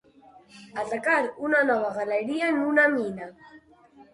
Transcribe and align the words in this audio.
Atacar 0.83 1.17
una 1.49 1.61
nova 1.71 1.93
galeria 1.99 2.51
en 2.55 2.59
una 2.73 2.87
mina. 2.95 3.33